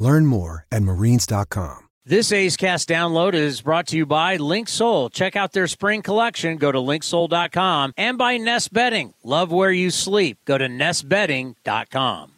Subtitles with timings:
[0.00, 1.88] Learn more at marines.com.
[2.06, 5.12] This A's Cast download is brought to you by Linksoul.
[5.12, 6.56] Check out their spring collection.
[6.56, 9.12] Go to linksoul.com and by Nest Bedding.
[9.22, 10.38] Love where you sleep.
[10.46, 12.32] Go to nestbedding.com.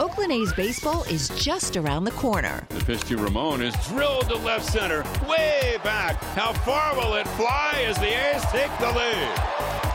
[0.00, 2.66] Oakland A's baseball is just around the corner.
[2.70, 6.16] The pitch to Ramon is drilled to left center, way back.
[6.34, 9.77] How far will it fly as the A's take the lead?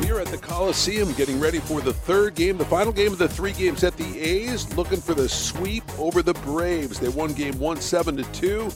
[0.00, 3.18] We are at the Coliseum getting ready for the third game, the final game of
[3.18, 7.00] the three games at the A's, looking for the sweep over the Braves.
[7.00, 8.70] They won game one, seven to two.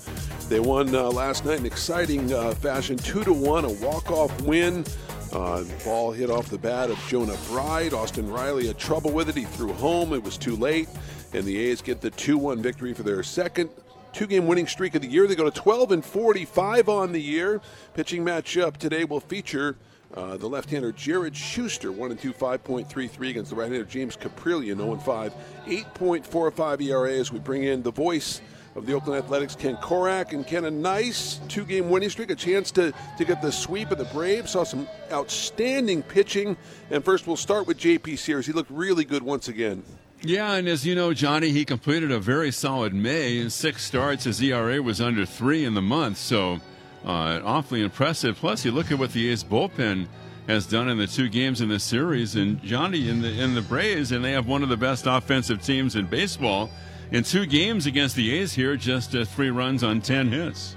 [0.49, 4.85] They won uh, last night in exciting uh, fashion, two to one, a walk-off win.
[5.33, 7.95] Uh, ball hit off the bat of Jonah Bride.
[7.95, 9.37] Austin Riley had trouble with it.
[9.37, 10.13] He threw home.
[10.13, 10.89] It was too late.
[11.33, 13.71] And the A's get the 2 1 victory for their second
[14.13, 15.27] two game winning streak of the year.
[15.27, 17.61] They go to 12 and 45 on the year.
[17.95, 19.77] Pitching matchup today will feature
[20.15, 24.93] uh, the left-hander Jared Schuster, 1 and 2, 5.33 against the right-hander James Kaprielian, 0
[24.93, 25.35] and 5,
[25.67, 28.41] 8.45 ERA as we bring in the voice
[28.75, 32.71] of the Oakland Athletics, Ken Korach, and Ken a nice two-game winning streak, a chance
[32.73, 34.53] to to get the sweep of the Braves.
[34.53, 36.57] Saw some outstanding pitching,
[36.91, 38.17] and first we'll start with J.P.
[38.17, 38.47] Sears.
[38.47, 39.83] He looked really good once again.
[40.25, 43.39] Yeah, and as you know, Johnny, he completed a very solid May.
[43.39, 46.61] In six starts, his ERA was under three in the month, so
[47.05, 48.37] uh, awfully impressive.
[48.37, 50.07] Plus, you look at what the A's bullpen
[50.49, 53.63] has done in the two games in this series, and Johnny in the in the
[53.63, 56.71] Braves, and they have one of the best offensive teams in baseball.
[57.13, 60.77] In two games against the A's here, just uh, three runs on ten hits.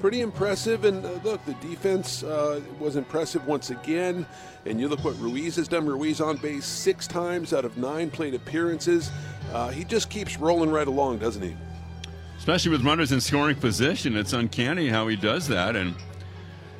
[0.00, 4.26] Pretty impressive, and uh, look, the defense uh, was impressive once again.
[4.66, 5.86] And you look what Ruiz has done.
[5.86, 9.10] Ruiz on base six times out of nine plate appearances.
[9.52, 11.56] Uh, he just keeps rolling right along, doesn't he?
[12.42, 14.16] Especially with runners in scoring position.
[14.16, 15.76] It's uncanny how he does that.
[15.76, 15.94] And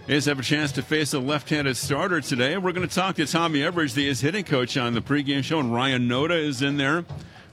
[0.09, 2.59] A's have a chance to face a left-handed starter today.
[2.59, 5.61] We're going to talk to Tommy Everidge, the A's hitting coach, on the pregame show,
[5.61, 7.05] and Ryan Noda is in there.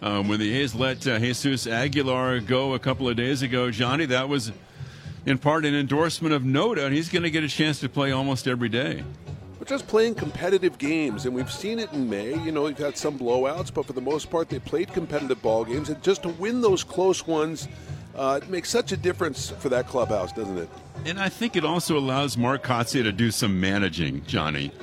[0.01, 4.07] Um, when the A's let uh, Jesus Aguilar go a couple of days ago, Johnny,
[4.07, 4.51] that was
[5.27, 8.11] in part an endorsement of Noda, and he's going to get a chance to play
[8.11, 9.03] almost every day.
[9.59, 12.43] But just playing competitive games, and we've seen it in May.
[12.43, 15.63] You know, we've had some blowouts, but for the most part, they played competitive ball
[15.63, 17.67] games, and just to win those close ones
[18.19, 20.69] uh, it makes such a difference for that clubhouse, doesn't it?
[21.05, 24.73] And I think it also allows Mark Kotsay to do some managing, Johnny,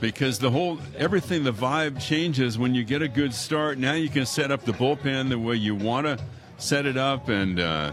[0.00, 3.78] because the whole everything, the vibe changes when you get a good start.
[3.78, 6.18] Now you can set up the bullpen the way you want to
[6.58, 7.90] set it up, and uh,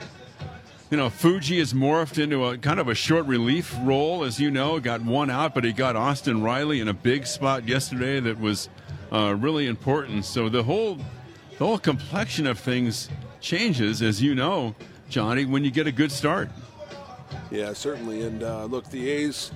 [0.92, 4.52] you know Fuji has morphed into a kind of a short relief role, as you
[4.52, 4.80] know.
[4.80, 8.70] Got one out, but he got Austin Riley in a big spot yesterday that was
[9.12, 10.24] uh, really important.
[10.24, 11.00] So the whole
[11.58, 13.10] the whole complexion of things
[13.44, 14.74] changes, as you know,
[15.10, 16.50] Johnny, when you get a good start.
[17.52, 18.24] Yeah, certainly.
[18.24, 19.52] And uh, look, the A's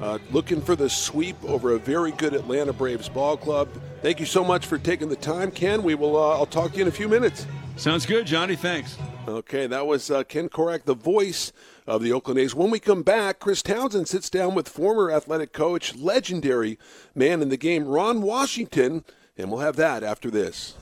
[0.00, 3.68] uh, looking for the sweep over a very good Atlanta Braves ball club.
[4.00, 5.82] Thank you so much for taking the time, Ken.
[5.82, 6.16] We will.
[6.16, 7.46] Uh, I'll talk to you in a few minutes.
[7.76, 8.56] Sounds good, Johnny.
[8.56, 8.96] Thanks.
[9.26, 11.52] Okay, that was uh, Ken Korach, the voice
[11.86, 12.54] of the Oakland A's.
[12.54, 16.78] When we come back, Chris Townsend sits down with former athletic coach, legendary
[17.14, 19.04] man in the game, Ron Washington,
[19.36, 20.74] and we'll have that after this.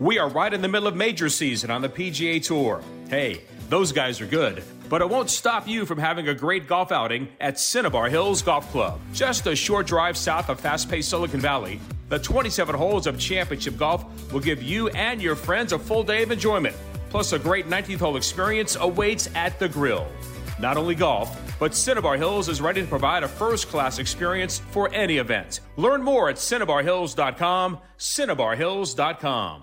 [0.00, 2.82] We are right in the middle of major season on the PGA Tour.
[3.08, 6.92] Hey, those guys are good, but it won't stop you from having a great golf
[6.92, 9.00] outing at Cinnabar Hills Golf Club.
[9.12, 13.76] Just a short drive south of fast paced Silicon Valley, the 27 holes of championship
[13.76, 16.76] golf will give you and your friends a full day of enjoyment.
[17.10, 20.06] Plus, a great 19th hole experience awaits at the grill.
[20.58, 24.92] Not only golf, but Cinnabar Hills is ready to provide a first class experience for
[24.92, 25.60] any event.
[25.76, 29.62] Learn more at cinnabarhills.com, cinnabarhills.com.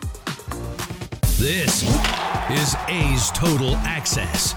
[1.41, 1.81] This
[2.51, 4.53] is A's Total Access.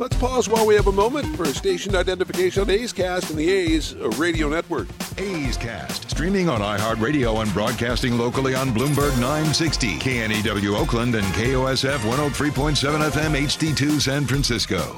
[0.00, 3.50] Let's pause while we have a moment for station identification on A's Cast and the
[3.50, 4.88] A's Radio Network.
[5.18, 11.98] A's Cast, streaming on iHeartRadio and broadcasting locally on Bloomberg 960, KNEW Oakland, and KOSF
[11.98, 14.96] 103.7 FM HD2 San Francisco.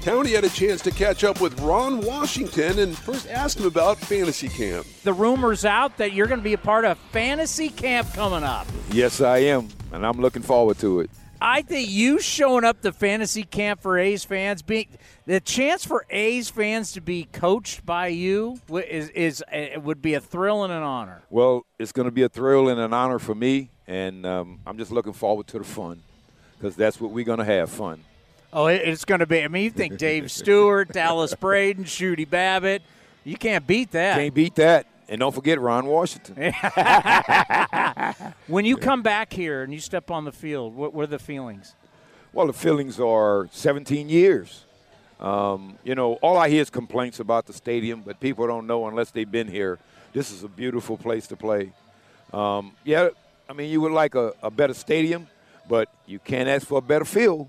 [0.00, 3.98] Townie had a chance to catch up with Ron Washington and first asked him about
[3.98, 4.86] fantasy camp.
[5.04, 8.66] The rumor's out that you're going to be a part of fantasy camp coming up.
[8.92, 11.10] Yes, I am, and I'm looking forward to it.
[11.42, 14.88] I think you showing up to fantasy camp for A's fans, being
[15.26, 20.14] the chance for A's fans to be coached by you is is it would be
[20.14, 21.22] a thrill and an honor.
[21.28, 24.78] Well, it's going to be a thrill and an honor for me, and um, I'm
[24.78, 26.02] just looking forward to the fun
[26.58, 28.04] because that's what we're going to have fun.
[28.52, 29.42] Oh, it's going to be.
[29.42, 32.82] I mean, you think Dave Stewart, Dallas Braden, Shooty Babitt.
[33.24, 34.16] You can't beat that.
[34.16, 34.86] Can't beat that.
[35.08, 36.36] And don't forget Ron Washington.
[38.46, 41.74] when you come back here and you step on the field, what were the feelings?
[42.32, 44.64] Well, the feelings are 17 years.
[45.18, 48.86] Um, you know, all I hear is complaints about the stadium, but people don't know
[48.86, 49.78] unless they've been here.
[50.12, 51.72] This is a beautiful place to play.
[52.32, 53.08] Um, yeah,
[53.48, 55.26] I mean, you would like a, a better stadium,
[55.68, 57.48] but you can't ask for a better field.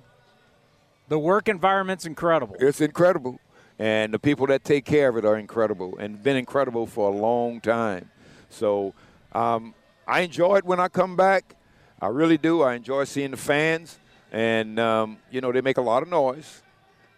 [1.12, 2.56] The work environment's incredible.
[2.58, 3.38] It's incredible.
[3.78, 7.14] And the people that take care of it are incredible and been incredible for a
[7.14, 8.10] long time.
[8.50, 8.94] So
[9.34, 9.74] um,
[10.08, 11.58] I enjoy it when I come back.
[12.02, 12.62] I really do.
[12.62, 14.00] I enjoy seeing the fans.
[14.32, 16.62] And, um, you know, they make a lot of noise.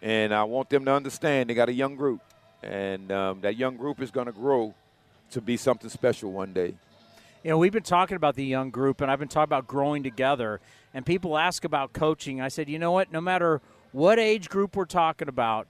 [0.02, 2.20] And I want them to understand they got a young group.
[2.64, 4.74] And um, that young group is going to grow
[5.30, 6.74] to be something special one day.
[7.44, 10.02] You know, we've been talking about the young group, and I've been talking about growing
[10.02, 10.60] together.
[10.92, 12.40] And people ask about coaching.
[12.40, 13.12] I said, you know what?
[13.12, 13.60] No matter
[13.94, 15.68] what age group we're talking about,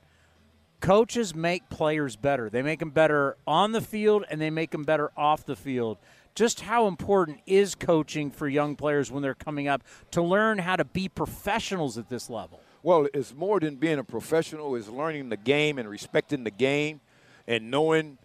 [0.81, 2.49] coaches make players better.
[2.49, 5.99] They make them better on the field and they make them better off the field.
[6.35, 9.83] Just how important is coaching for young players when they're coming up
[10.13, 12.61] to learn how to be professionals at this level?
[12.83, 17.03] Well, it's more than being a professional, it's learning the game and respecting the game
[17.47, 18.17] and knowing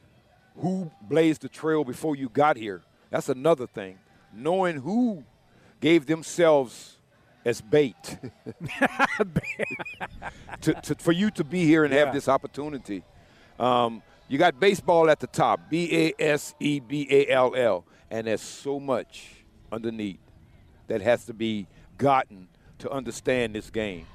[0.56, 2.84] who blazed the trail before you got here.
[3.10, 4.00] That's another thing.
[4.34, 5.26] Knowing who
[5.82, 6.99] gave themselves
[7.46, 7.96] as bait
[10.62, 12.06] to, to, for you to be here and yeah.
[12.06, 13.04] have this opportunity.
[13.60, 17.86] Um, you got baseball at the top, B A S E B A L L,
[18.12, 20.20] and there's so much underneath
[20.88, 22.48] that has to be gotten
[22.80, 24.06] to understand this game.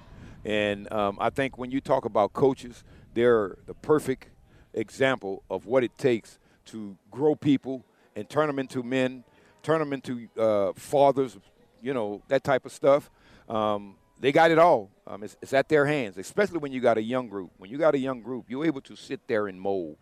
[0.44, 2.84] And um, I think when you talk about coaches,
[3.14, 4.28] they're the perfect
[4.74, 7.84] example of what it takes to grow people
[8.16, 9.24] and turn them into men,
[9.62, 11.38] turn them into uh, fathers,
[11.84, 13.10] you know, that type of stuff.
[13.48, 14.90] Um, they got it all.
[15.06, 17.50] Um, it's, it's, at their hands, especially when you got a young group.
[17.58, 19.96] When you got a young group, you're able to sit there and mold.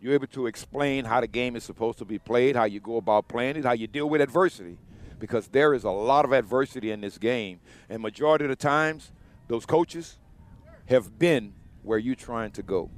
[0.00, 2.96] You're able to explain how the game is supposed to be played, how you go
[2.96, 4.78] about playing it, how you deal with adversity,
[5.18, 9.12] because there is a lot of adversity in this game, and majority of the times,
[9.46, 10.18] those coaches
[10.86, 12.90] have been where you're trying to go.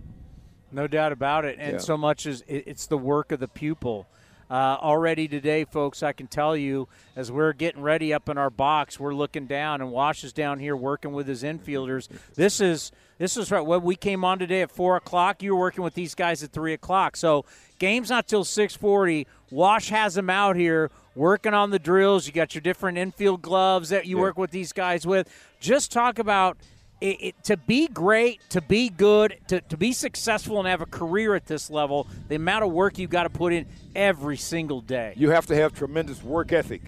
[0.71, 1.79] No doubt about it, and yeah.
[1.79, 4.07] so much as it's the work of the pupil.
[4.53, 8.51] Uh, already today, folks, I can tell you as we're getting ready up in our
[8.51, 12.09] box, we're looking down, and Wash is down here working with his infielders.
[12.35, 13.65] This is this is right.
[13.65, 16.53] When we came on today at four o'clock, you were working with these guys at
[16.53, 17.17] three o'clock.
[17.17, 17.47] So
[17.79, 19.27] game's not till six forty.
[19.51, 22.27] Wash has them out here working on the drills.
[22.27, 24.23] You got your different infield gloves that you yeah.
[24.23, 25.31] work with these guys with.
[25.61, 26.59] Just talk about
[27.03, 30.87] it, it, to be great, to be good, to, to be successful and have a
[30.87, 33.67] career at this level, the amount of work you've got to put in
[33.97, 35.13] every single day.
[35.17, 36.83] You have to have tremendous work ethic.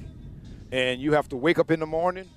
[0.70, 2.28] And you have to wake up in the morning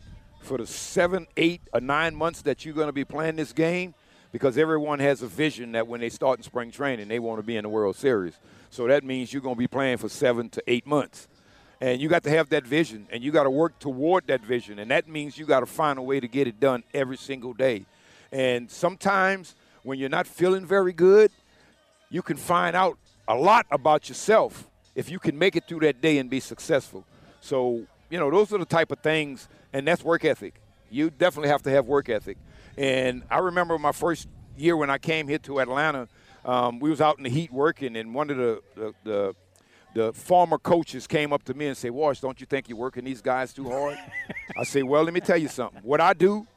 [0.42, 3.94] for the seven, eight, or nine months that you're going to be playing this game
[4.32, 7.44] because everyone has a vision that when they start in spring training, they want to
[7.44, 8.34] be in the World Series.
[8.72, 11.28] So that means you're going to be playing for seven to eight months.
[11.80, 14.80] And you got to have that vision, and you got to work toward that vision.
[14.80, 17.54] And that means you got to find a way to get it done every single
[17.54, 17.86] day.
[18.32, 21.32] And sometimes when you're not feeling very good,
[22.10, 26.02] you can find out a lot about yourself if you can make it through that
[26.02, 27.06] day and be successful.
[27.42, 30.56] So, you know, those are the type of things, and that's work ethic.
[30.90, 32.38] You definitely have to have work ethic.
[32.78, 36.08] And I remember my first year when I came here to Atlanta,
[36.44, 39.36] um, we was out in the heat working, and one of the, the, the
[39.94, 43.04] the former coaches came up to me and said, Wash, don't you think you're working
[43.04, 43.98] these guys too hard?
[44.58, 45.82] I say, well, let me tell you something.
[45.84, 46.48] What I do,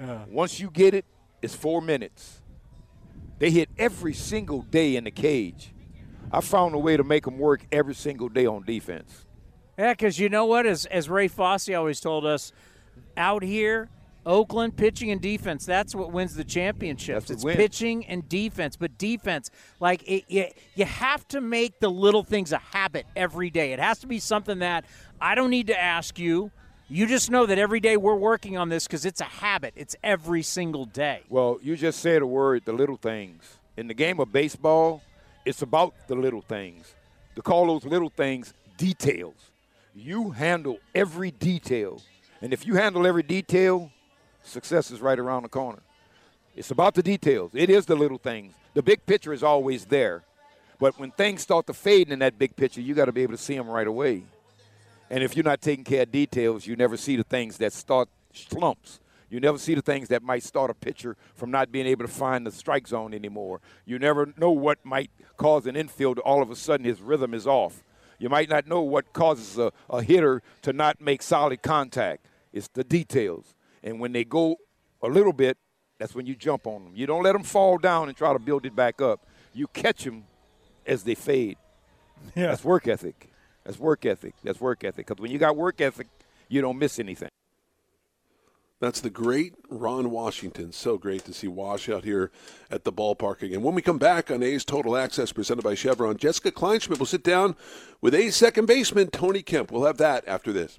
[0.00, 0.24] uh.
[0.28, 1.04] once you get it,
[1.42, 2.42] it's four minutes.
[3.38, 5.74] They hit every single day in the cage.
[6.32, 9.26] I found a way to make them work every single day on defense.
[9.78, 10.66] Yeah, because you know what?
[10.66, 12.52] As, as Ray Fosse always told us,
[13.16, 13.90] out here,
[14.26, 15.64] Oakland pitching and defense.
[15.64, 17.30] That's what wins the championships.
[17.30, 22.24] It's pitching and defense, but defense, like it, it, you have to make the little
[22.24, 23.72] things a habit every day.
[23.72, 24.84] It has to be something that
[25.20, 26.50] I don't need to ask you.
[26.88, 29.72] You just know that every day we're working on this because it's a habit.
[29.76, 31.22] It's every single day.
[31.28, 33.58] Well, you just said a word, the little things.
[33.76, 35.02] In the game of baseball,
[35.44, 36.94] it's about the little things.
[37.36, 39.50] To call those little things details.
[39.94, 42.02] You handle every detail.
[42.40, 43.90] And if you handle every detail,
[44.46, 45.80] Success is right around the corner.
[46.54, 47.50] It's about the details.
[47.52, 48.54] It is the little things.
[48.74, 50.22] The big picture is always there.
[50.78, 53.32] But when things start to fade in that big picture, you got to be able
[53.32, 54.22] to see them right away.
[55.10, 58.08] And if you're not taking care of details, you never see the things that start
[58.32, 59.00] slumps.
[59.28, 62.12] You never see the things that might start a pitcher from not being able to
[62.12, 63.60] find the strike zone anymore.
[63.84, 67.46] You never know what might cause an infielder all of a sudden his rhythm is
[67.46, 67.82] off.
[68.18, 72.26] You might not know what causes a, a hitter to not make solid contact.
[72.52, 73.55] It's the details.
[73.86, 74.56] And when they go
[75.00, 75.56] a little bit,
[75.98, 76.92] that's when you jump on them.
[76.94, 79.24] You don't let them fall down and try to build it back up.
[79.54, 80.24] You catch them
[80.84, 81.56] as they fade.
[82.34, 82.48] Yeah.
[82.48, 83.30] That's work ethic.
[83.64, 84.34] That's work ethic.
[84.42, 85.06] That's work ethic.
[85.06, 86.08] Because when you got work ethic,
[86.48, 87.30] you don't miss anything.
[88.80, 90.72] That's the great Ron Washington.
[90.72, 92.30] So great to see Wash out here
[92.70, 93.62] at the ballpark again.
[93.62, 97.22] When we come back on A's Total Access presented by Chevron, Jessica Kleinschmidt will sit
[97.22, 97.56] down
[98.00, 99.70] with A's second baseman Tony Kemp.
[99.70, 100.78] We'll have that after this.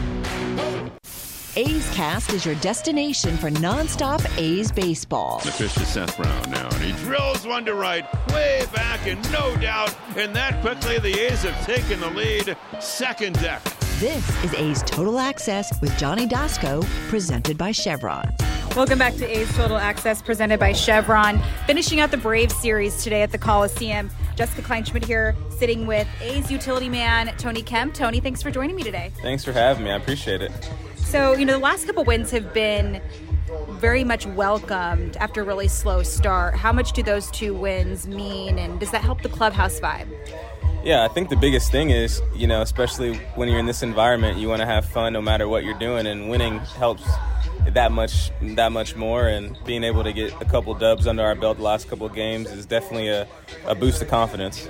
[1.57, 5.41] A's Cast is your destination for nonstop A's baseball.
[5.43, 9.21] The pitch to Seth Brown now, and he drills one to right, way back, and
[9.33, 9.93] no doubt.
[10.15, 12.55] And that quickly, the A's have taken the lead.
[12.79, 13.61] Second deck.
[13.99, 18.33] This is A's Total Access with Johnny Doskow, presented by Chevron.
[18.73, 21.41] Welcome back to A's Total Access, presented by Chevron.
[21.67, 24.09] Finishing out the Braves series today at the Coliseum.
[24.37, 27.93] Jessica Kleinschmidt here, sitting with A's utility man Tony Kemp.
[27.93, 29.11] Tony, thanks for joining me today.
[29.21, 29.91] Thanks for having me.
[29.91, 30.51] I appreciate it.
[31.11, 33.01] So, you know, the last couple wins have been
[33.67, 36.55] very much welcomed after a really slow start.
[36.55, 40.07] How much do those two wins mean, and does that help the clubhouse vibe?
[40.85, 44.37] Yeah, I think the biggest thing is, you know, especially when you're in this environment,
[44.37, 47.03] you want to have fun no matter what you're doing, and winning helps
[47.69, 51.35] that much that much more and being able to get a couple dubs under our
[51.35, 53.27] belt the last couple of games is definitely a,
[53.65, 54.67] a boost of confidence.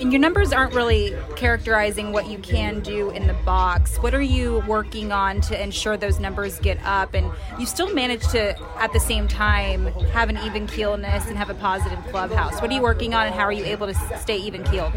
[0.00, 3.96] And your numbers aren't really characterizing what you can do in the box.
[3.98, 7.14] What are you working on to ensure those numbers get up?
[7.14, 11.48] And you still manage to at the same time have an even keelness and have
[11.48, 12.60] a positive clubhouse.
[12.60, 14.92] What are you working on and how are you able to stay even keeled?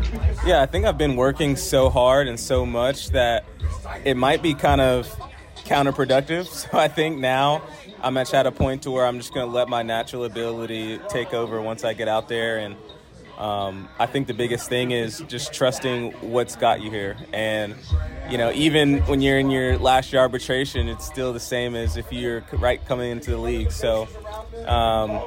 [0.46, 3.46] Yeah i think i've been working so hard and so much that
[4.04, 5.14] it might be kind of
[5.68, 6.48] counterproductive.
[6.72, 7.62] So I think now
[8.02, 11.00] I'm actually at a point to where I'm just going to let my natural ability
[11.10, 12.76] take over once I get out there and
[13.38, 17.16] um, I think the biggest thing is just trusting what's got you here.
[17.32, 17.76] And,
[18.32, 21.98] you know, even when you're in your last year arbitration, it's still the same as
[21.98, 23.72] if you're right coming into the league.
[23.72, 24.08] So
[24.66, 25.22] um,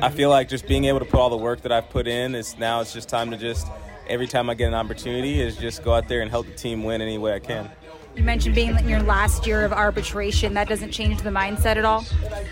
[0.00, 2.36] I feel like just being able to put all the work that I've put in
[2.36, 3.66] is now it's just time to just,
[4.06, 6.84] every time I get an opportunity, is just go out there and help the team
[6.84, 7.68] win any way I can.
[8.18, 10.54] You mentioned being in your last year of arbitration.
[10.54, 12.04] That doesn't change the mindset at all?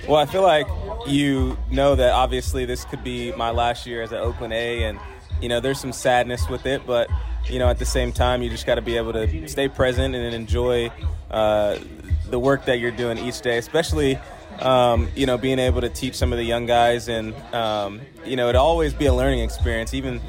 [0.07, 0.69] Well, I feel like
[1.09, 5.01] you know that obviously this could be my last year as an Oakland A, and
[5.43, 7.11] you know there's some sadness with it, but
[7.51, 10.15] you know at the same time you just got to be able to stay present
[10.15, 10.89] and enjoy
[11.33, 11.77] uh,
[12.31, 14.21] the work that you're doing each day, especially.
[14.61, 18.37] Um, you know, being able to teach some of the young guys, and um, you
[18.37, 19.95] know, it'll always be a learning experience.
[19.95, 20.21] Even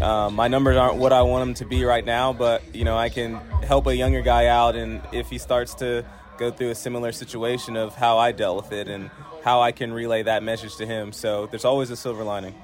[0.00, 2.96] uh, my numbers aren't what I want them to be right now, but you know,
[2.96, 6.04] I can help a younger guy out, and if he starts to
[6.36, 9.10] go through a similar situation of how I dealt with it, and
[9.44, 11.12] how I can relay that message to him.
[11.12, 12.54] So there's always a silver lining.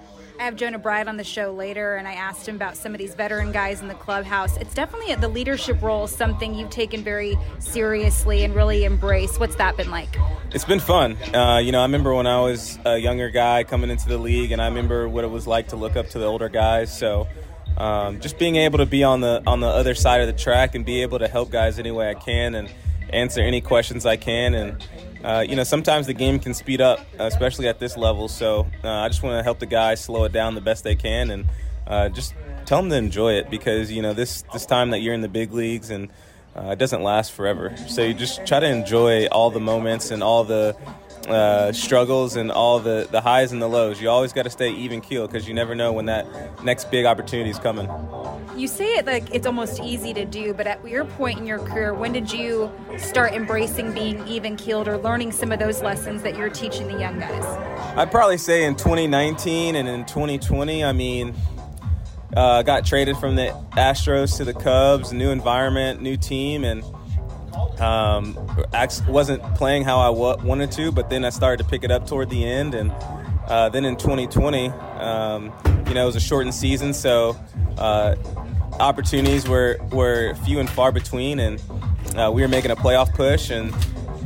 [0.40, 2.98] I have Jonah Bride on the show later, and I asked him about some of
[2.98, 4.56] these veteran guys in the clubhouse.
[4.56, 9.38] It's definitely the leadership role, something you've taken very seriously and really embraced.
[9.38, 10.08] What's that been like?
[10.52, 11.18] It's been fun.
[11.34, 14.50] Uh, you know, I remember when I was a younger guy coming into the league,
[14.50, 16.96] and I remember what it was like to look up to the older guys.
[16.96, 17.28] So.
[17.76, 20.74] Um, just being able to be on the on the other side of the track
[20.74, 22.68] and be able to help guys any way I can and
[23.10, 24.84] answer any questions I can and
[25.24, 28.28] uh, you know, sometimes the game can speed up, especially at this level.
[28.28, 30.96] So uh, I just want to help the guys slow it down the best they
[30.96, 31.46] can, and
[31.86, 32.34] uh, just
[32.64, 35.28] tell them to enjoy it because you know this this time that you're in the
[35.28, 36.08] big leagues and
[36.56, 37.76] uh, it doesn't last forever.
[37.88, 40.76] So you just try to enjoy all the moments and all the
[41.28, 44.00] uh, struggles and all the, the highs and the lows.
[44.00, 46.26] You always got to stay even keel because you never know when that
[46.64, 47.88] next big opportunity is coming.
[48.60, 51.60] You say it like it's almost easy to do, but at your point in your
[51.60, 56.22] career, when did you start embracing being even keeled or learning some of those lessons
[56.24, 57.42] that you're teaching the young guys?
[57.96, 61.34] I'd probably say in 2019 and in 2020, I mean,
[62.36, 63.46] uh, got traded from the
[63.78, 66.84] Astros to the Cubs, new environment, new team, and
[67.80, 68.36] um,
[69.08, 72.28] wasn't playing how I wanted to, but then I started to pick it up toward
[72.28, 72.74] the end.
[72.74, 72.90] And
[73.48, 75.50] uh, then in 2020, um,
[75.86, 77.38] you know, it was a shortened season, so
[77.78, 78.16] uh,
[78.78, 81.38] opportunities were, were few and far between.
[81.38, 81.62] And
[82.16, 83.50] uh, we were making a playoff push.
[83.50, 83.74] And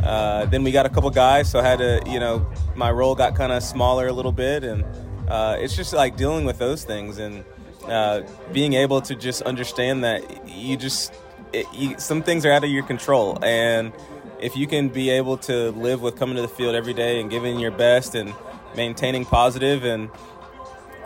[0.02, 3.14] uh, then we got a couple guys, so I had to, you know, my role
[3.14, 4.64] got kind of smaller a little bit.
[4.64, 4.84] And
[5.28, 7.44] uh, it's just like dealing with those things and
[7.88, 11.12] uh, being able to just understand that you just
[11.52, 13.92] it, you, some things are out of your control, and
[14.40, 17.30] if you can be able to live with coming to the field every day and
[17.30, 18.34] giving your best and
[18.76, 20.10] maintaining positive and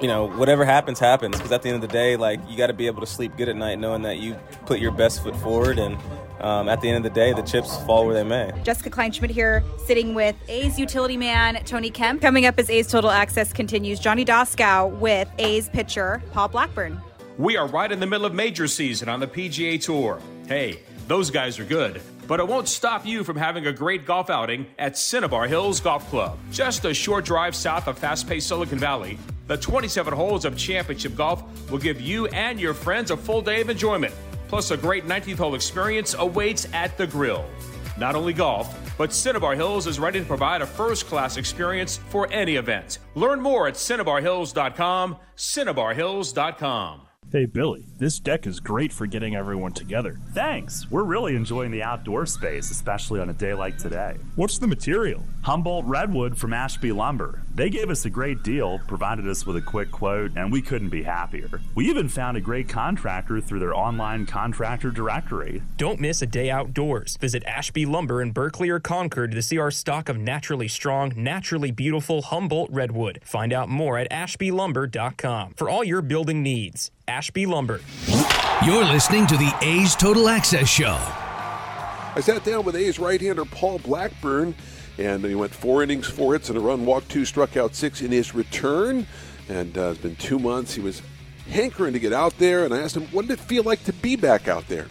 [0.01, 1.37] you know whatever happens happens.
[1.37, 3.37] Because at the end of the day like you got to be able to sleep
[3.37, 4.35] good at night knowing that you
[4.67, 5.97] put your best foot forward and
[6.41, 8.53] um, at the end of the day the chips fall where they may.
[8.63, 12.21] Jessica kleinschmidt here sitting with a's utility man tony kemp.
[12.21, 17.01] Coming up as a's total access continues johnny doskow with a's pitcher paul blackburn.
[17.39, 20.21] We are right in the middle of major season on the pga tour.
[20.49, 24.29] Hey, those guys are good, but it won't stop you from having a great golf
[24.29, 26.37] outing at Cinnabar Hills Golf Club.
[26.51, 31.17] Just a short drive south of fast paced Silicon Valley, the 27 holes of championship
[31.17, 34.15] golf will give you and your friends a full day of enjoyment.
[34.47, 37.45] Plus, a great 19th hole experience awaits at the grill.
[37.99, 42.31] Not only golf, but Cinnabar Hills is ready to provide a first class experience for
[42.33, 42.99] any event.
[43.15, 45.17] Learn more at cinnabarhills.com.
[45.37, 47.03] Cinnabarhills.com.
[47.31, 50.19] Hey, Billy, this deck is great for getting everyone together.
[50.33, 50.91] Thanks.
[50.91, 54.17] We're really enjoying the outdoor space, especially on a day like today.
[54.37, 55.23] What's the material?
[55.43, 57.43] Humboldt Redwood from Ashby Lumber.
[57.59, 60.91] They gave us a great deal, provided us with a quick quote, and we couldn't
[60.91, 61.61] be happier.
[61.75, 65.65] We even found a great contractor through their online contractor directory.
[65.77, 67.17] Don't miss a day outdoors.
[67.17, 71.73] Visit Ashby Lumber in Berkeley or Concord to see our stock of naturally strong, naturally
[71.73, 73.19] beautiful Humboldt Redwood.
[73.25, 76.93] Find out more at ashbylumber.com for all your building needs.
[77.09, 77.81] Ashby Lumber.
[78.65, 80.97] You're listening to the A's Total Access Show.
[82.15, 84.55] I sat down with A's right-hander Paul Blackburn,
[84.99, 88.03] and he went four innings, four hits, and a run, walked two, struck out six
[88.03, 89.07] in his return.
[89.49, 90.75] And uh, it's been two months.
[90.75, 91.01] He was
[91.49, 93.93] hankering to get out there, and I asked him, what did it feel like to
[93.93, 94.87] be back out there?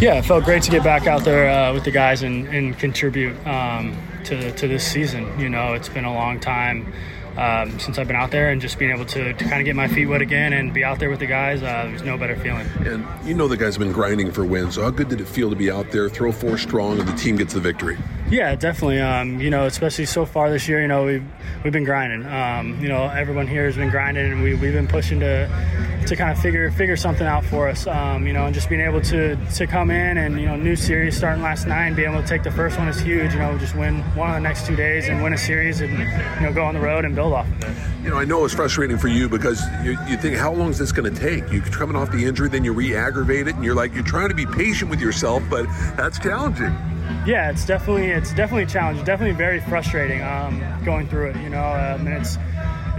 [0.00, 2.76] Yeah, it felt great to get back out there uh, with the guys and, and
[2.78, 5.38] contribute um, to, to this season.
[5.38, 6.92] You know, it's been a long time
[7.36, 9.76] um, since I've been out there, and just being able to, to kind of get
[9.76, 12.36] my feet wet again and be out there with the guys, uh, there's no better
[12.36, 12.66] feeling.
[12.84, 14.74] And you know the guys have been grinding for wins.
[14.74, 17.16] So how good did it feel to be out there, throw four strong, and the
[17.16, 17.98] team gets the victory?
[18.30, 19.00] Yeah, definitely.
[19.00, 21.24] Um, you know, especially so far this year, you know, we've
[21.64, 22.26] we've been grinding.
[22.26, 25.48] Um, you know, everyone here has been grinding, and we we've been pushing to
[26.06, 27.86] to kind of figure figure something out for us.
[27.86, 30.76] Um, you know, and just being able to to come in and you know, new
[30.76, 33.32] series starting last night, being able to take the first one is huge.
[33.32, 35.92] You know, just win one of the next two days and win a series, and
[35.92, 38.04] you know, go on the road and build off of it.
[38.04, 40.78] You know, I know it's frustrating for you because you, you think, how long is
[40.78, 41.52] this going to take?
[41.52, 44.34] You're coming off the injury, then you re-aggravate it, and you're like, you're trying to
[44.34, 46.76] be patient with yourself, but that's challenging.
[47.24, 49.04] Yeah, it's definitely it's definitely a challenge.
[49.04, 51.36] Definitely very frustrating um, going through it.
[51.36, 52.36] You know, um, and it's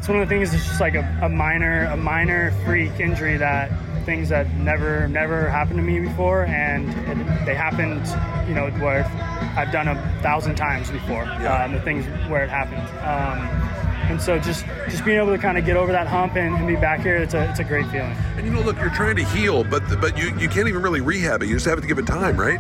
[0.04, 0.54] it's one of the things.
[0.54, 3.72] It's just like a, a minor a minor freak injury that
[4.04, 8.06] things that never never happened to me before, and it, they happened.
[8.46, 9.06] You know, where
[9.56, 11.24] I've done a thousand times before.
[11.24, 11.63] Yeah.
[11.63, 12.82] Um, the things where it happened.
[13.00, 13.63] Um,
[14.12, 16.68] and so just just being able to kind of get over that hump and, and,
[16.68, 18.12] be back here, it's a it's a great feeling.
[18.36, 21.00] And you know, look, you're trying to heal, but but you, you can't even really
[21.00, 21.48] rehab it.
[21.48, 22.60] You just have to give it time, right?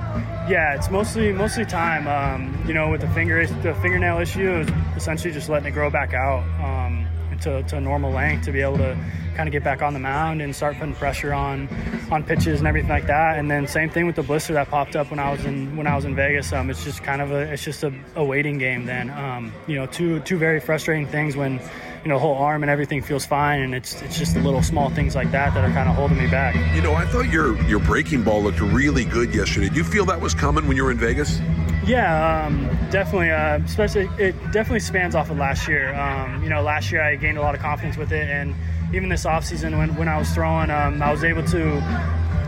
[0.49, 2.07] Yeah, it's mostly mostly time.
[2.07, 5.89] Um, you know, with the finger the fingernail issue, is essentially just letting it grow
[5.89, 7.05] back out um,
[7.43, 8.97] to, to normal length to be able to
[9.35, 11.67] kind of get back on the mound and start putting pressure on
[12.11, 13.37] on pitches and everything like that.
[13.39, 15.87] And then same thing with the blister that popped up when I was in when
[15.87, 16.53] I was in Vegas.
[16.53, 18.85] Um, it's just kind of a it's just a, a waiting game.
[18.85, 21.59] Then um, you know, two two very frustrating things when
[22.03, 24.89] you know, whole arm and everything feels fine, and it's it's just the little small
[24.89, 26.53] things like that that are kind of holding me back.
[26.75, 29.69] You know, I thought your your breaking ball looked really good yesterday.
[29.69, 31.39] Did you feel that was coming when you were in Vegas?
[31.85, 33.31] Yeah, um, definitely.
[33.31, 35.93] Uh, especially, it definitely spans off of last year.
[35.95, 38.55] Um, you know, last year I gained a lot of confidence with it, and
[38.93, 41.81] even this offseason when, when I was throwing, um, I was able to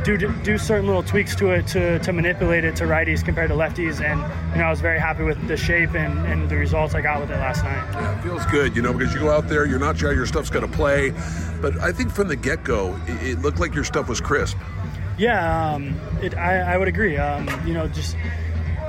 [0.05, 3.55] do do certain little tweaks to it to, to manipulate it to righties compared to
[3.55, 4.19] lefties, and
[4.53, 7.19] you know I was very happy with the shape and, and the results I got
[7.19, 7.83] with it last night.
[7.93, 10.15] Yeah, it feels good, you know, because you go out there, you're not sure how
[10.15, 11.11] your stuff's going to play,
[11.59, 14.57] but I think from the get go, it, it, looked like your stuff was crisp.
[15.17, 17.17] Yeah, um, it, I, I would agree.
[17.17, 18.15] Um, you know, just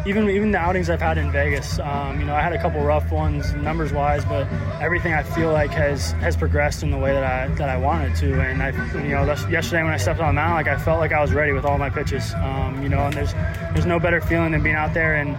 [0.06, 2.80] even even the outings I've had in Vegas, um, you know, I had a couple
[2.82, 4.46] rough ones numbers wise, but
[4.80, 8.14] everything I feel like has has progressed in the way that I that I wanted
[8.16, 8.40] to.
[8.40, 8.70] And I,
[9.02, 11.32] you know, yesterday when I stepped on the mound, like I felt like I was
[11.32, 12.32] ready with all my pitches.
[12.34, 13.32] Um, you know, and there's
[13.74, 15.36] there's no better feeling than being out there and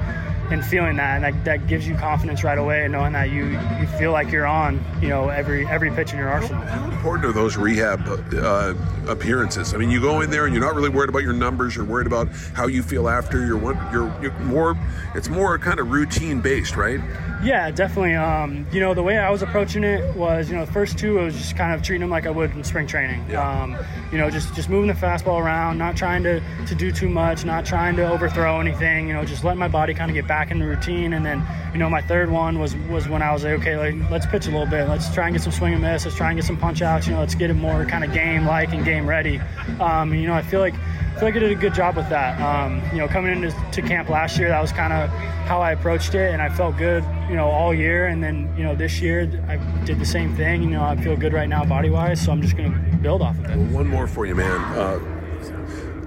[0.52, 3.46] and feeling that, and that, that gives you confidence right away, and knowing that you
[3.80, 6.62] you feel like you're on, you know, every every pitch in your arsenal.
[6.64, 8.02] How important are those rehab
[8.34, 8.74] uh,
[9.08, 9.74] appearances?
[9.74, 11.76] I mean, you go in there and you're not really worried about your numbers.
[11.76, 13.46] You're worried about how you feel after.
[13.46, 14.78] You're you're, you're more.
[15.16, 17.00] It's more kind of routine based, right?
[17.44, 18.16] Yeah, definitely.
[18.16, 21.20] Um, you know, the way I was approaching it was, you know, the first two
[21.20, 23.24] I was just kind of treating them like I would in spring training.
[23.30, 23.64] Yeah.
[23.64, 23.78] Um,
[24.12, 27.46] you know, just just moving the fastball around, not trying to to do too much,
[27.46, 29.08] not trying to overthrow anything.
[29.08, 31.14] You know, just letting my body kind of get back in the routine.
[31.14, 34.12] And then, you know, my third one was was when I was like, okay, like,
[34.12, 34.88] let's pitch a little bit.
[34.88, 36.06] Let's try and get some swing and miss.
[36.06, 37.08] Let's try and get some punch outs.
[37.08, 39.42] You know, let's get it more kind of game like and game ready.
[39.80, 42.10] Um, you know, I feel like I feel like I did a good job with
[42.10, 42.40] that.
[42.40, 45.10] Um, you know, coming into to camp last year, that was kind of
[45.48, 48.06] how I approached it, and I felt good, you know, all year.
[48.08, 50.62] And then, you know, this year I did the same thing.
[50.62, 53.22] You know, I feel good right now body wise, so I'm just going to build
[53.24, 53.58] off of it.
[53.58, 54.62] Well, one more for you, man.
[54.78, 55.17] Uh,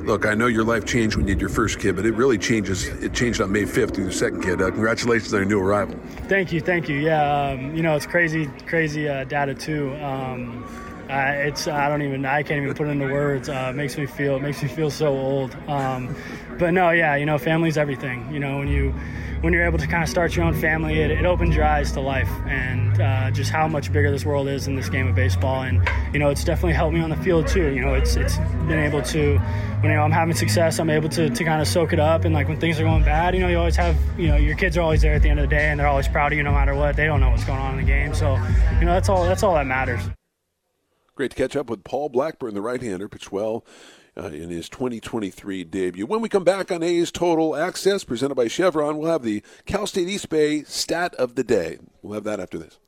[0.02, 2.38] look, I know your life changed when you had your first kid, but it really
[2.38, 2.88] changes.
[2.88, 4.60] It changed on May 5th with your second kid.
[4.60, 5.98] Uh, congratulations on your new arrival.
[6.28, 6.96] Thank you, thank you.
[6.96, 9.94] Yeah, um, you know, it's crazy, crazy uh, data too.
[9.96, 10.64] Um,
[11.11, 13.49] it's I don't even I can't even put it into words.
[13.49, 15.57] Uh, it makes me feel it makes me feel so old.
[15.68, 16.14] Um,
[16.59, 18.33] but no, yeah, you know, family's everything.
[18.33, 18.94] You know, when you
[19.40, 21.92] when you're able to kind of start your own family, it, it opens your eyes
[21.92, 25.14] to life and uh, just how much bigger this world is in this game of
[25.14, 25.62] baseball.
[25.62, 27.68] And you know, it's definitely helped me on the field too.
[27.70, 31.09] You know, it's it's been able to when you know I'm having success, I'm able
[31.11, 32.25] to, to kind of soak it up.
[32.25, 34.57] And like when things are going bad, you know, you always have you know your
[34.57, 36.37] kids are always there at the end of the day, and they're always proud of
[36.37, 36.96] you no matter what.
[36.96, 38.37] They don't know what's going on in the game, so
[38.79, 40.03] you know that's all that's all that matters.
[41.20, 43.62] Great to catch up with Paul Blackburn, the right-hander, pitched well
[44.16, 46.06] uh, in his 2023 debut.
[46.06, 49.87] When we come back on A's Total Access, presented by Chevron, we'll have the Cal
[49.87, 51.76] State East Bay stat of the day.
[52.00, 52.78] We'll have that after this.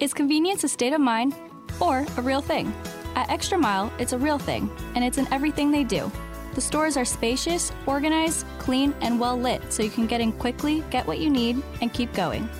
[0.00, 1.36] Is convenience a state of mind
[1.78, 2.74] or a real thing?
[3.14, 6.10] At Extra Mile, it's a real thing, and it's in everything they do.
[6.56, 10.82] The stores are spacious, organized, clean, and well lit so you can get in quickly,
[10.90, 12.50] get what you need, and keep going.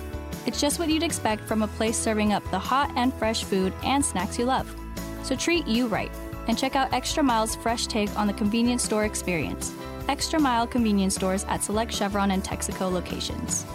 [0.45, 3.73] It's just what you'd expect from a place serving up the hot and fresh food
[3.83, 4.75] and snacks you love.
[5.23, 6.11] So treat you right
[6.47, 9.73] and check out Extra Mile's fresh take on the convenience store experience.
[10.07, 13.65] Extra Mile convenience stores at select Chevron and Texaco locations.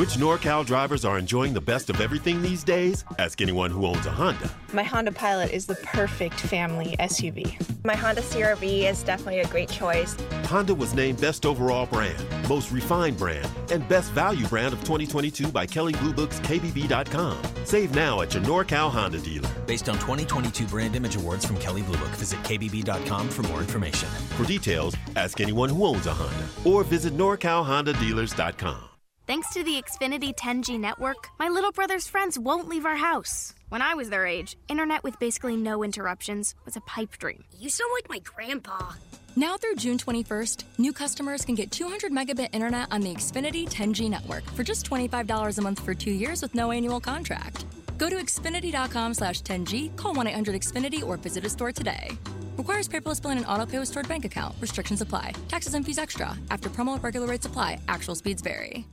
[0.00, 3.04] Which NorCal drivers are enjoying the best of everything these days?
[3.18, 4.50] Ask anyone who owns a Honda.
[4.72, 7.54] My Honda Pilot is the perfect family SUV.
[7.84, 10.16] My Honda CRV is definitely a great choice.
[10.46, 12.16] Honda was named Best Overall Brand,
[12.48, 17.36] Most Refined Brand, and Best Value Brand of 2022 by Kelley Blue Book's KBB.com.
[17.64, 19.50] Save now at your NorCal Honda dealer.
[19.66, 24.08] Based on 2022 Brand Image Awards from Kelley Blue Book, visit KBB.com for more information.
[24.38, 28.89] For details, ask anyone who owns a Honda or visit NorCalHondaDealers.com.
[29.30, 33.54] Thanks to the Xfinity 10G network, my little brother's friends won't leave our house.
[33.68, 37.44] When I was their age, internet with basically no interruptions was a pipe dream.
[37.56, 38.94] You sound like my grandpa.
[39.36, 44.10] Now through June 21st, new customers can get 200 megabit internet on the Xfinity 10G
[44.10, 47.66] network for just $25 a month for two years with no annual contract.
[47.98, 52.10] Go to Xfinity.com slash 10G, call 1 800 Xfinity, or visit a store today.
[52.56, 54.56] Requires paperless billing and auto pay with stored bank account.
[54.60, 55.34] Restrictions apply.
[55.46, 56.36] Taxes and fees extra.
[56.50, 57.78] After promo, regular rates apply.
[57.86, 58.86] Actual speeds vary.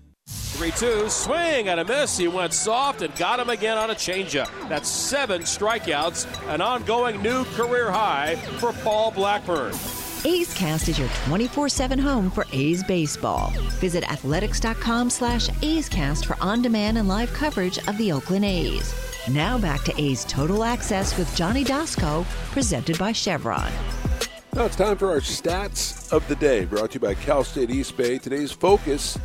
[0.58, 2.18] 3 2, swing and a miss.
[2.18, 4.50] He went soft and got him again on a changeup.
[4.68, 9.76] That's seven strikeouts, an ongoing new career high for Paul Blackburn.
[10.26, 13.52] A's Cast is your 24-7 home for A's baseball.
[13.80, 18.96] Visit athletics.com slash A's Cast for on-demand and live coverage of the Oakland A's.
[19.30, 23.72] Now back to A's Total Access with Johnny Doskow, presented by Chevron.
[24.56, 27.70] Now it's time for our stats of the day, brought to you by Cal State
[27.70, 28.18] East Bay.
[28.18, 29.20] Today's focus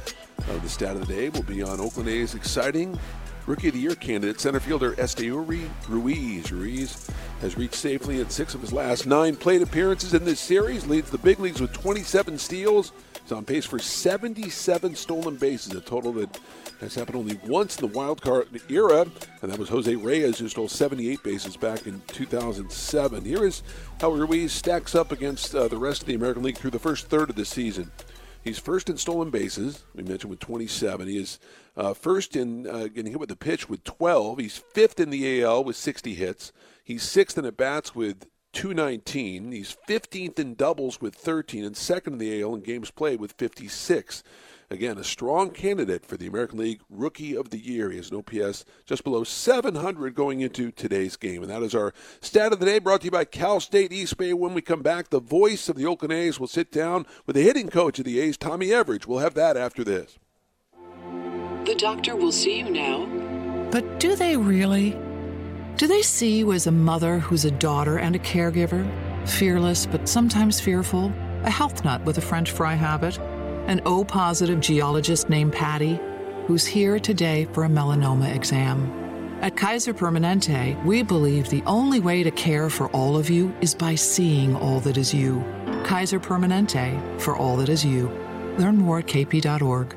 [0.50, 2.98] uh, the stat of the day will be on Oakland A's exciting
[3.46, 6.52] Rookie of the Year candidate, center fielder Esteury Ruiz.
[6.52, 10.87] Ruiz has reached safely in six of his last nine plate appearances in this series,
[10.87, 12.92] leads the big leagues with 27 steals.
[13.20, 16.38] He's on pace for 77 stolen bases, a total that
[16.81, 19.07] has happened only once in the wild card era,
[19.42, 23.24] and that was Jose Reyes, who stole 78 bases back in 2007.
[23.24, 23.62] Here is
[24.00, 27.09] how Ruiz stacks up against uh, the rest of the American League through the first
[27.09, 27.90] third of the season.
[28.42, 29.85] He's first in stolen bases.
[29.94, 31.07] We mentioned with 27.
[31.07, 31.38] He is
[31.76, 34.38] uh, first in uh, getting hit with the pitch with 12.
[34.38, 36.52] He's fifth in the AL with 60 hits.
[36.83, 39.52] He's sixth in at bats with 219.
[39.52, 43.33] He's 15th in doubles with 13 and second in the AL in games played with
[43.33, 44.22] 56.
[44.72, 47.90] Again, a strong candidate for the American League Rookie of the Year.
[47.90, 51.42] He has an OPS just below 700 going into today's game.
[51.42, 54.16] And that is our stat of the day brought to you by Cal State East
[54.16, 54.32] Bay.
[54.32, 57.42] When we come back, the voice of the Oakland A's will sit down with the
[57.42, 59.06] hitting coach of the A's, Tommy Everidge.
[59.06, 60.18] We'll have that after this.
[61.66, 63.04] The doctor will see you now.
[63.70, 64.98] But do they really?
[65.76, 68.90] Do they see you as a mother who's a daughter and a caregiver?
[69.28, 71.12] Fearless, but sometimes fearful?
[71.42, 73.18] A health nut with a French fry habit?
[73.66, 75.98] An O positive geologist named Patty,
[76.46, 78.90] who's here today for a melanoma exam.
[79.40, 83.75] At Kaiser Permanente, we believe the only way to care for all of you is
[83.75, 85.44] by seeing all that is you.
[85.85, 88.09] Kaiser Permanente, for all that is you.
[88.59, 89.96] Learn more at kp.org.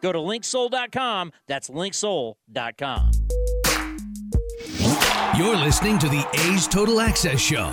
[0.00, 1.32] Go to linksoul.com.
[1.46, 3.10] That's linksoul.com.
[5.36, 7.70] You're listening to the A's Total Access Show.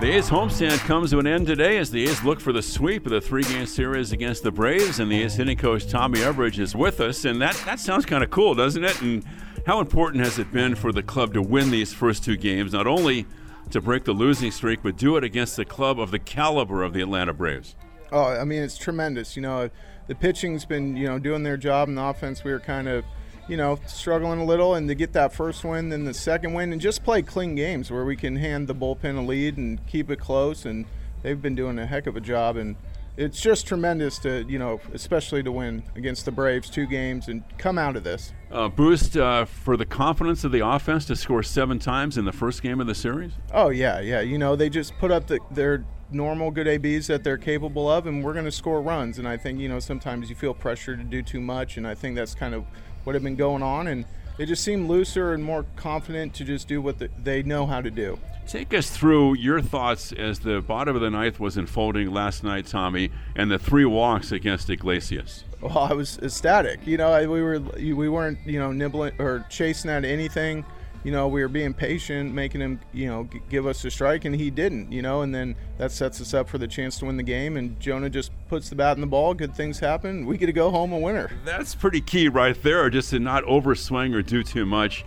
[0.00, 3.04] The A's homestand comes to an end today as the A's look for the sweep
[3.06, 6.74] of the three-game series against the Braves, and the A's hitting coach Tommy Everidge is
[6.74, 9.00] with us, and that, that sounds kind of cool, doesn't it?
[9.02, 9.24] And
[9.66, 12.86] how important has it been for the club to win these first two games, not
[12.86, 13.26] only
[13.70, 16.92] to break the losing streak, but do it against the club of the caliber of
[16.92, 17.76] the Atlanta Braves?
[18.12, 19.36] Oh, I mean, it's tremendous.
[19.36, 19.70] You know,
[20.06, 23.04] the pitching's been you know doing their job, and the offense we were kind of
[23.48, 26.72] you know struggling a little, and to get that first win, then the second win,
[26.72, 30.10] and just play clean games where we can hand the bullpen a lead and keep
[30.10, 30.86] it close, and
[31.22, 32.76] they've been doing a heck of a job and.
[33.16, 37.42] It's just tremendous to, you know, especially to win against the Braves two games and
[37.58, 38.32] come out of this.
[38.50, 42.32] Uh, boost uh, for the confidence of the offense to score seven times in the
[42.32, 43.32] first game of the series?
[43.52, 44.20] Oh, yeah, yeah.
[44.20, 48.06] You know, they just put up the, their normal good ABs that they're capable of,
[48.06, 49.18] and we're going to score runs.
[49.18, 51.94] And I think you know sometimes you feel pressure to do too much, and I
[51.94, 52.64] think that's kind of
[53.04, 53.86] what had been going on.
[53.86, 54.04] And
[54.36, 57.80] they just seem looser and more confident to just do what the, they know how
[57.80, 58.18] to do.
[58.46, 62.66] Take us through your thoughts as the bottom of the ninth was unfolding last night,
[62.66, 65.44] Tommy, and the three walks against Iglesias.
[65.60, 66.86] Well, I was ecstatic.
[66.86, 70.64] You know, we were we weren't you know nibbling or chasing at anything
[71.04, 74.24] you know, we were being patient, making him, you know, g- give us a strike,
[74.24, 77.06] and he didn't, you know, and then that sets us up for the chance to
[77.06, 77.56] win the game.
[77.56, 80.26] And Jonah just puts the bat in the ball, good things happen.
[80.26, 81.30] We get to go home a winner.
[81.44, 85.04] That's pretty key right there, just to not overswing or do too much.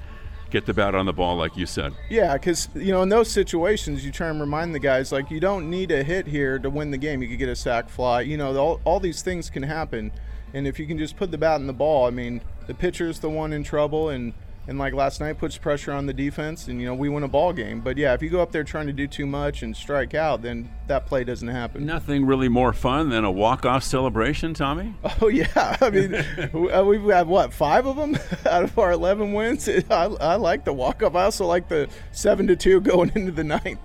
[0.49, 1.93] get the bat on the ball, like you said.
[2.09, 5.39] Yeah, because you know in those situations, you try and remind the guys like you
[5.39, 7.21] don't need a hit here to win the game.
[7.23, 8.21] You could get a sac fly.
[8.21, 10.11] You know, all, all these things can happen,
[10.53, 13.19] and if you can just put the bat in the ball, I mean, the pitcher's
[13.19, 14.33] the one in trouble, and
[14.67, 17.27] and like last night puts pressure on the defense and you know we win a
[17.27, 17.81] ball game.
[17.81, 20.41] But yeah if you go up there trying to do too much and strike out
[20.41, 21.85] then that play doesn't happen.
[21.85, 24.93] Nothing really more fun than a walk-off celebration tommy?
[25.21, 25.77] Oh yeah.
[25.79, 26.15] I mean
[26.73, 28.17] uh, we've had what five of them
[28.49, 29.69] out of our 11 wins?
[29.89, 31.15] I, I like the walk-off.
[31.15, 33.79] I also like the 7 to 2 going into the ninth.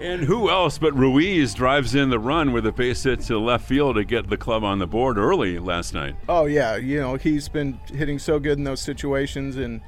[0.00, 3.66] And who else but ruiz drives in the run with a base hit to left
[3.66, 6.16] field to get the club on the board early last night?
[6.28, 6.76] Oh yeah.
[6.76, 9.80] You know he's been hitting so good in those situations and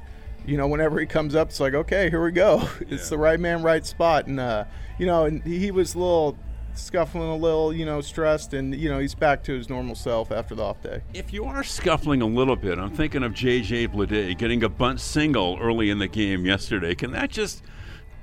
[0.45, 2.67] you know, whenever he comes up, it's like, okay, here we go.
[2.89, 4.27] It's the right man, right spot.
[4.27, 4.65] And, uh,
[4.97, 6.37] you know, and he was a little
[6.73, 10.31] scuffling a little, you know, stressed, and, you know, he's back to his normal self
[10.31, 11.01] after the off day.
[11.13, 13.89] If you are scuffling a little bit, I'm thinking of J.J.
[13.89, 16.95] Bleday getting a bunt single early in the game yesterday.
[16.95, 17.63] Can that just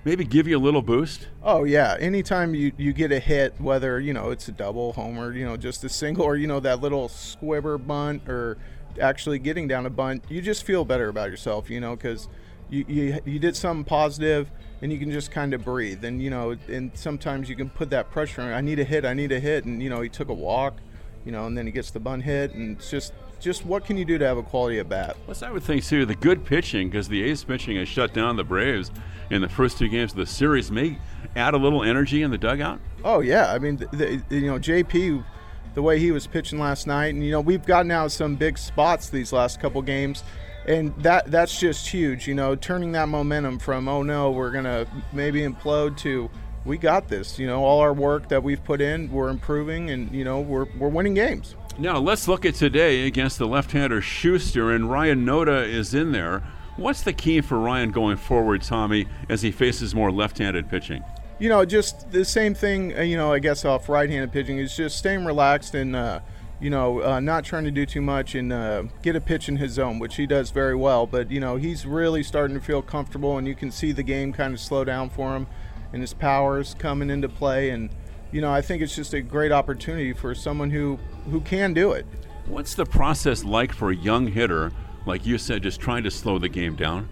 [0.05, 1.29] maybe give you a little boost?
[1.43, 1.97] Oh, yeah.
[2.01, 5.57] Anytime you, you get a hit, whether, you know, it's a double, homer, you know,
[5.57, 8.59] just a single, or, you know, that little squibber bunt or–
[9.01, 12.29] actually getting down a bunt, you just feel better about yourself, you know, because
[12.71, 14.51] you, you, you did something positive
[14.83, 16.05] and you can just kind of breathe.
[16.05, 18.53] And, you know, and sometimes you can put that pressure on.
[18.53, 19.65] I need a hit, I need a hit.
[19.65, 20.75] And, you know, he took a walk,
[21.25, 22.55] you know, and then he gets the bunt hit.
[22.55, 25.17] And it's just, just what can you do to have a quality at bat?
[25.25, 28.37] Plus, I would think, too, the good pitching, because the A's pitching has shut down
[28.37, 28.91] the Braves
[29.31, 30.99] in the first two games of the series, may
[31.37, 32.81] add a little energy in the dugout.
[33.05, 33.53] Oh, yeah.
[33.53, 35.25] I mean, the, the, you know, JP
[35.75, 37.15] the way he was pitching last night.
[37.15, 40.25] And you know, we've gotten out some big spots these last couple games,
[40.67, 42.27] and that that's just huge.
[42.27, 46.31] You know, turning that momentum from oh no, we're gonna maybe implode to
[46.65, 47.39] we got this.
[47.39, 50.67] You know, all our work that we've put in, we're improving, and you know, we're
[50.79, 51.57] we're winning games.
[51.79, 56.43] Now let's look at today against the left-hander Shuster, and Ryan Noda is in there.
[56.77, 61.03] What's the key for Ryan going forward, Tommy, as he faces more left-handed pitching?
[61.39, 62.97] You know, just the same thing.
[62.97, 66.21] Uh, you know, I guess off right-handed pitching is just staying relaxed and uh,
[66.61, 69.57] you know uh, not trying to do too much and uh, get a pitch in
[69.57, 71.07] his zone, which he does very well.
[71.07, 74.33] But you know, he's really starting to feel comfortable, and you can see the game
[74.33, 75.47] kind of slow down for him,
[75.93, 77.71] and his powers coming into play.
[77.71, 77.91] And
[78.33, 80.99] you know, I think it's just a great opportunity for someone who
[81.31, 82.07] who can do it.
[82.47, 84.73] What's the process like for a young hitter,
[85.07, 87.09] like you said, just trying to slow the game down?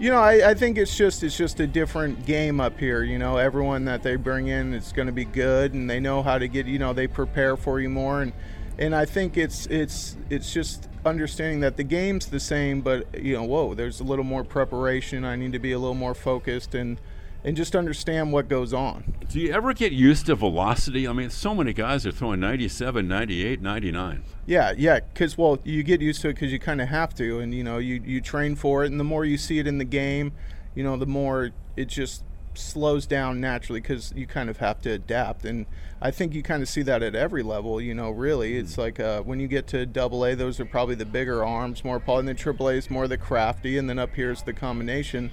[0.00, 3.02] You know, I, I, think it's just it's just a different game up here.
[3.02, 6.22] You know, everyone that they bring in is going to be good, and they know
[6.22, 6.64] how to get.
[6.64, 8.32] You know, they prepare for you more, and
[8.78, 13.34] and I think it's it's it's just understanding that the game's the same, but you
[13.34, 15.22] know, whoa, there's a little more preparation.
[15.26, 16.98] I need to be a little more focused and
[17.44, 19.14] and just understand what goes on.
[19.28, 21.06] Do you ever get used to velocity?
[21.06, 24.22] I mean, so many guys are throwing 97, 98, 99.
[24.50, 27.38] Yeah, yeah, because, well, you get used to it because you kind of have to,
[27.38, 29.78] and, you know, you, you train for it, and the more you see it in
[29.78, 30.32] the game,
[30.74, 34.90] you know, the more it just slows down naturally because you kind of have to
[34.90, 35.44] adapt.
[35.44, 35.66] And
[36.02, 38.56] I think you kind of see that at every level, you know, really.
[38.56, 38.80] It's hmm.
[38.80, 42.00] like uh, when you get to double A, those are probably the bigger arms, more
[42.00, 44.52] Paul, and then triple A is more the crafty, and then up here is the
[44.52, 45.30] combination.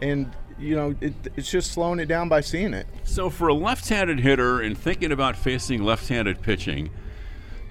[0.00, 2.86] And you know, it, it's just slowing it down by seeing it.
[3.04, 6.90] So, for a left handed hitter and thinking about facing left handed pitching,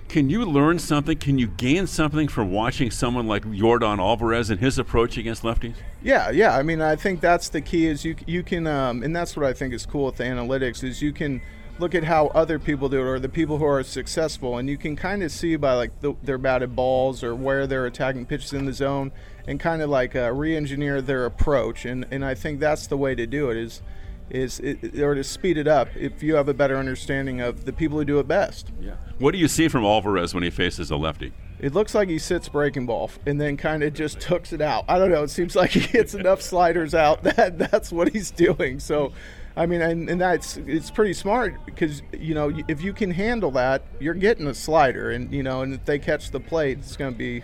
[0.09, 1.17] can you learn something?
[1.17, 5.75] Can you gain something from watching someone like Yordan Alvarez and his approach against lefties?
[6.01, 6.57] Yeah, yeah.
[6.57, 7.85] I mean, I think that's the key.
[7.85, 10.83] Is you you can, um, and that's what I think is cool with the analytics
[10.83, 11.41] is you can
[11.77, 14.77] look at how other people do it or the people who are successful and you
[14.77, 18.51] can kind of see by like the, their batted balls or where they're attacking pitches
[18.51, 19.11] in the zone
[19.47, 23.15] and kind of like uh, re-engineer their approach and, and i think that's the way
[23.15, 23.81] to do it is
[24.29, 27.73] is it, or to speed it up if you have a better understanding of the
[27.73, 30.91] people who do it best yeah what do you see from alvarez when he faces
[30.91, 34.53] a lefty it looks like he sits breaking ball and then kind of just hooks
[34.53, 34.85] it out.
[34.87, 35.23] I don't know.
[35.23, 38.79] It seems like he hits enough sliders out that that's what he's doing.
[38.79, 39.11] So
[39.59, 43.51] I mean, and, and that's it's pretty smart because you know if you can handle
[43.51, 46.95] that, you're getting a slider, and you know, and if they catch the plate, it's
[46.95, 47.43] going to be.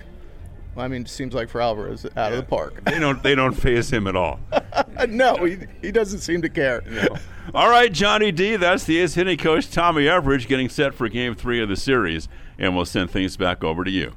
[0.77, 2.27] I mean, it seems like for Alvarez out yeah.
[2.27, 2.83] of the park.
[2.85, 3.21] They don't.
[3.21, 4.39] They don't phase him at all.
[5.09, 6.81] no, he, he doesn't seem to care.
[6.89, 7.07] No.
[7.53, 8.55] All right, Johnny D.
[8.55, 12.27] That's the A's hitting coach Tommy Everidge getting set for Game Three of the series,
[12.57, 14.13] and we'll send things back over to you.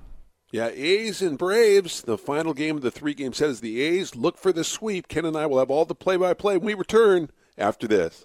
[0.51, 2.01] Yeah, A's and Braves.
[2.01, 4.17] The final game of the three-game set is the A's.
[4.17, 5.07] Look for the sweep.
[5.07, 8.25] Ken and I will have all the play-by-play when we return after this.